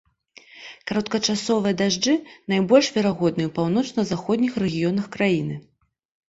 [0.91, 2.15] Кароткачасовыя дажджы
[2.53, 5.55] найбольш верагодныя ў паўночна-заходніх рэгіёнах краіны.